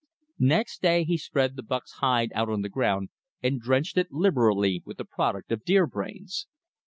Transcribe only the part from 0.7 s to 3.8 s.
day he spread the buck's hide out on the ground and